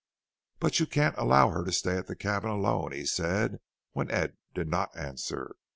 [0.59, 3.59] "But you can't allow her to stay at the cabin alone!" he said
[3.91, 5.53] when Ed did not answer.